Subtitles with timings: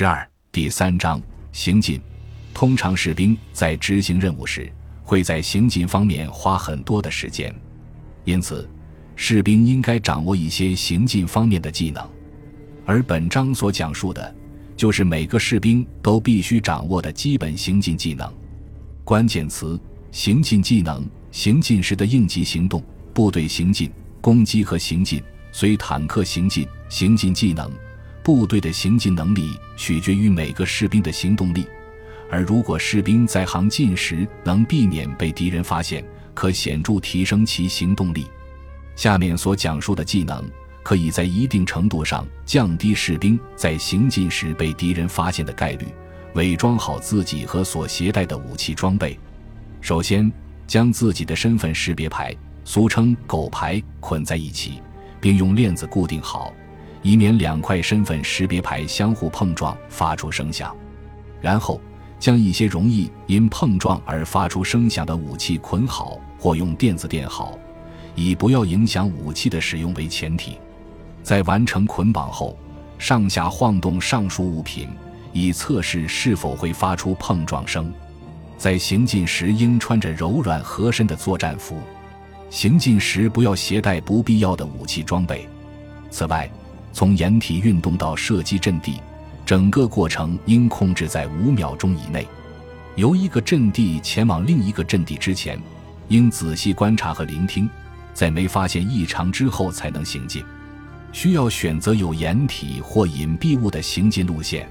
[0.00, 1.20] 十二第三章
[1.52, 2.00] 行进。
[2.54, 7.54] 通常士兵在执行任务时，会在行进方面花很多的时间，
[8.24, 8.66] 因此，
[9.14, 12.02] 士兵应该掌握一些行进方面的技能。
[12.86, 14.34] 而本章所讲述的，
[14.74, 18.26] 就是每个士兵都必须掌握的基本行进技能。
[19.04, 19.78] 关键词：
[20.10, 21.06] 行进技能。
[21.30, 22.82] 行进时的应急行动、
[23.12, 23.92] 部队行进、
[24.22, 25.22] 攻击和行进、
[25.52, 27.70] 随坦克行进、行进技能。
[28.32, 31.66] 部队的行进能力取决于每个士兵的行动力，
[32.30, 38.24] 而如果士兵在行进时能避免被敌人发现，可显著提升其行动力。
[38.94, 40.48] 下面所讲述的技能，
[40.82, 45.86] 可以在一定程度上降低士兵在行进时被敌人发现的概率。
[46.34, 49.18] 伪装好自己和所携带的武器装备。
[49.80, 50.30] 首先，
[50.68, 52.32] 将自己的身份识别牌
[52.64, 54.80] （俗称“狗牌”）捆在一起，
[55.20, 56.52] 并用链子固定好。
[57.02, 60.74] 以免两块身份识别牌相互碰撞发出声响，
[61.40, 61.80] 然后
[62.18, 67.58] 将一些容易因碰撞而发出声响的武器捆好或用垫子垫好，
[68.14, 70.58] 以不要影响武器的使用为前提。
[71.22, 72.56] 在完成捆绑后，
[72.98, 74.88] 上下晃动上述物品，
[75.32, 77.92] 以测试是否会发出碰撞声。
[78.58, 81.78] 在行进时应穿着柔软合身的作战服，
[82.50, 85.48] 行进时不要携带不必要的武器装备。
[86.10, 86.50] 此外，
[86.92, 89.00] 从掩体运动到射击阵地，
[89.46, 92.26] 整个过程应控制在五秒钟以内。
[92.96, 95.58] 由一个阵地前往另一个阵地之前，
[96.08, 97.68] 应仔细观察和聆听，
[98.12, 100.44] 在没发现异常之后才能行进。
[101.12, 104.68] 需要选择有掩体或隐蔽物的行进路线。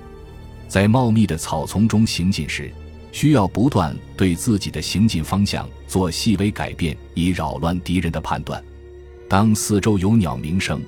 [0.67, 2.72] 在茂密的草丛中行进时，
[3.12, 8.64] 需要不断对自己的行进方向做细微改变，以扰乱敌人的判断。
[9.28, 10.81] 当四周有鸟鸣声。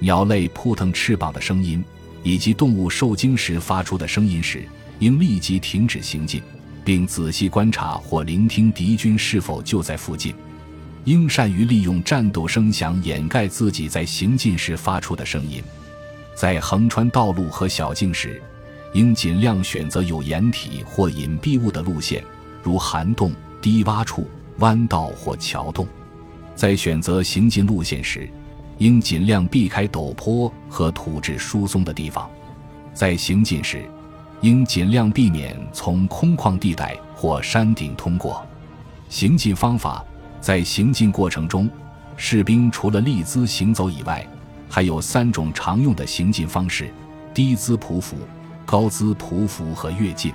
[0.00, 1.84] 鸟类扑腾翅膀的声音，
[2.22, 4.64] 以及动物受惊时发出的声音时，
[4.98, 6.42] 应立即停止行进，
[6.84, 10.34] 并仔细观察或聆听敌军是否就在附近。
[11.04, 15.62] 应善于利用战斗声响掩盖自己在行进时发出的声音。
[16.34, 18.40] 在横穿道路和小径时，
[18.92, 22.22] 应尽量选择有掩体或隐蔽物的路线，
[22.62, 23.32] 如涵洞、
[23.62, 25.86] 低洼处、弯道或桥洞。
[26.54, 28.28] 在选择行进路线时，
[28.80, 32.28] 应尽量避开陡坡和土质疏松的地方，
[32.94, 33.84] 在行进时，
[34.40, 38.42] 应尽量避免从空旷地带或山顶通过。
[39.10, 40.02] 行进方法，
[40.40, 41.68] 在行进过程中，
[42.16, 44.26] 士兵除了立姿行走以外，
[44.66, 46.90] 还有三种常用的行进方式：
[47.34, 48.16] 低姿匍匐、
[48.64, 50.32] 高姿匍匐和跃进。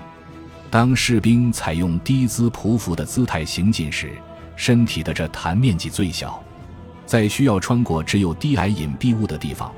[0.70, 4.12] 当士兵采用低姿匍匐的姿态行进时，
[4.56, 6.40] 身体的这弹面积最小。
[7.06, 9.72] 在需要穿过只有低矮隐蔽物的地方，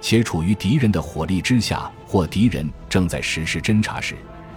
[0.00, 4.16] 且处于敌人的火力之下，或敌人正在实施侦察时，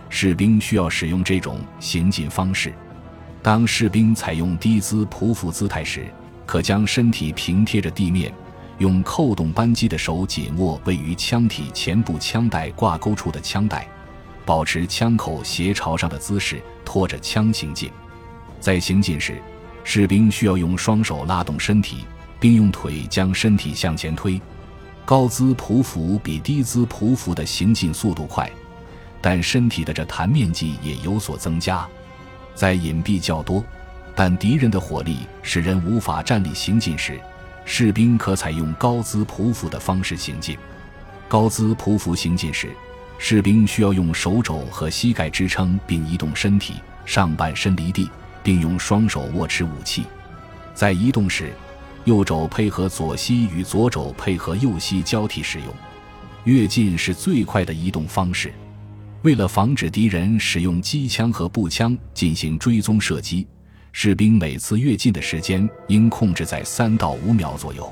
[0.09, 2.73] 士兵需要使用这种行进方式。
[3.43, 6.07] 当士兵采用低姿匍匐姿态时，
[6.47, 8.33] 可将身体平贴着地面，
[8.79, 13.87] 用扣动扳机的手紧握位于枪体前部枪带挂钩处的枪带，
[14.45, 17.91] 保持枪口斜朝上的姿势，拖着枪行进。
[18.59, 19.39] 在行进时，
[19.83, 22.03] 士兵需要用双手拉动身体。
[22.39, 24.39] 并用腿将身体向前推，
[25.03, 28.49] 高姿匍匐比低姿匍匐的行进速度快，
[29.21, 31.87] 但身体的这弹面积也有所增加。
[32.53, 33.63] 在隐蔽较多，
[34.15, 37.19] 但敌人的火力使人无法站立行进时，
[37.65, 40.57] 士兵可采用高姿匍匐的方式行进。
[41.27, 42.71] 高姿匍匐行进时，
[43.17, 46.75] 士兵需要用手肘和膝盖支撑并移动身体，
[47.05, 48.09] 上半身离地，
[48.43, 50.05] 并用双手握持武器。
[50.73, 51.53] 在移动时，
[52.05, 55.67] 右肘配合左膝与左肘配合右膝交替使用，
[56.43, 58.53] 跃进是最快的移动方式。
[59.23, 63.47] 为了防止敌人使用机枪和步枪进行追踪射击，
[63.91, 67.91] 士兵每次跃进的时间应控制在三到五秒左右。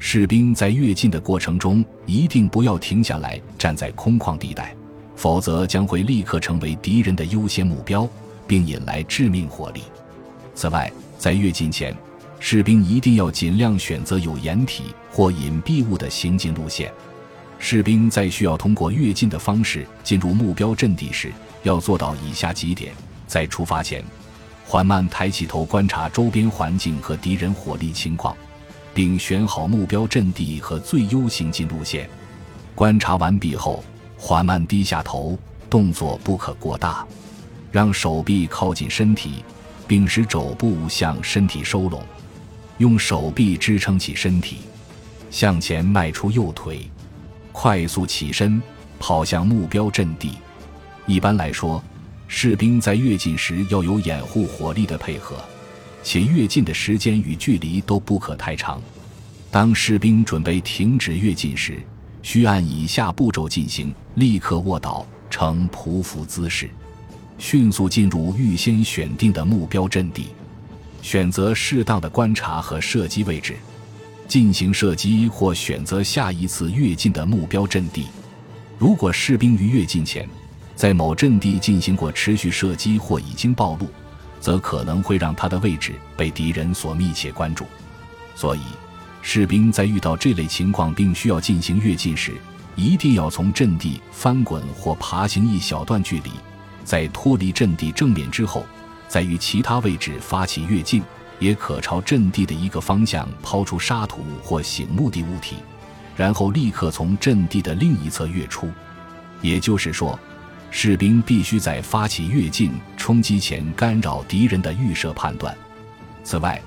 [0.00, 4.74] 士兵在跃进的过程中一定不要停下来站在空旷地带，
[5.14, 8.08] 否则将会立刻成为敌人的优先目标，
[8.44, 9.82] 并引来致命火力。
[10.52, 11.96] 此外，在跃进前，
[12.38, 16.92] 士兵一定要尽量选择有掩体或隐蔽物的行进路线。
[17.58, 22.92] 士兵在需要通过跃进的方式进入目标阵地时，要做到以下几点：
[23.26, 24.04] 在出发前，
[24.66, 28.36] 缓慢抬起头观察周边环境和敌人火力情况，
[28.92, 32.08] 并选好目标阵地和最优行进路线。
[32.74, 33.82] 观察完毕后，
[34.18, 35.36] 缓慢低下头，
[35.70, 37.06] 动作不可过大，
[37.72, 39.42] 让手臂靠近身体，
[39.88, 42.02] 并使肘部向身体收拢。
[42.78, 44.58] 用手臂支撑起身体，
[45.30, 46.88] 向前迈出右腿，
[47.52, 48.60] 快速起身，
[48.98, 50.32] 跑向目标阵地。
[51.06, 51.82] 一般来说，
[52.28, 55.36] 士兵在跃进时要有掩护火力的配合，
[56.02, 58.80] 且跃进的时间与距离都不可太长。
[59.50, 61.80] 当士兵准备停止跃进时，
[62.22, 66.68] 需按以下步骤进行：立刻卧倒，呈匍匐姿势，
[67.38, 70.26] 迅速进入预先选定的目标阵地，
[71.06, 73.54] 选择适当的观察和射击位置，
[74.26, 78.08] 进行射击或选择下一次跃进的目标阵地。
[78.76, 80.28] 如果士兵于跃进前，
[80.74, 83.86] 在某阵地进行过持续射击或已经暴露，
[84.40, 87.64] 则可能会让他的位置被敌人所密切关注。
[88.34, 88.62] 所以，
[89.22, 92.32] 士兵在遇到这类情况并需要进行跃进时，
[92.74, 96.32] 一定要从阵地翻滚或爬行一小段距离，
[96.82, 98.66] 在脱离阵地正面之后，
[99.08, 101.02] 再于其他位置发起跃进，
[101.38, 105.56] 也可朝阵地的一个方向抛出沙土或醒目的物体，
[106.16, 108.70] 然后立刻从阵地的另一侧跃出。
[109.40, 110.18] 也就是说。
[110.68, 115.56] 士兵必须在发起跃进冲击前干扰敌人的预设判断。
[116.22, 116.60] 此外，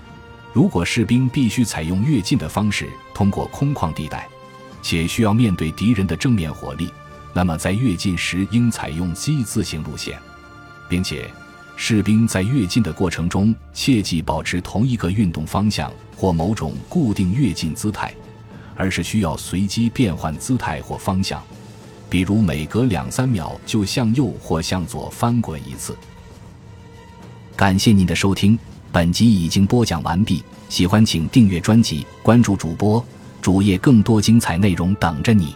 [0.51, 4.27] 如果士兵必须采用跃进的方式通过空旷地带，
[4.81, 6.91] 且需要面对敌人的正面火力，
[7.33, 10.18] 那么在跃进时应采用 Z 字形路线，
[10.88, 11.31] 并且
[11.81, 18.13] 士兵在跃进的过程中切忌保持同一个运动方向或某种固定跃进姿态，
[18.75, 21.41] 而是需要随机变换姿态或方向。
[22.09, 25.97] 比如每隔两三秒就向右或向左翻滚一次。
[27.55, 28.59] 感谢您的收听，
[28.91, 30.43] 本集已经播讲完毕。
[30.67, 33.03] 喜欢请订阅专辑，关注主播
[33.41, 35.55] 主页，更多精彩内容等着你。